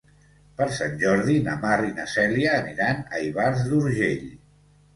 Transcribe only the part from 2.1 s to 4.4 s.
Cèlia aniran a Ivars d'Urgell.